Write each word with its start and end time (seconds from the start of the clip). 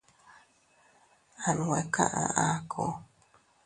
Anwe 1.47 1.79
kaʼa 1.95 2.23
akuu. 2.55 2.93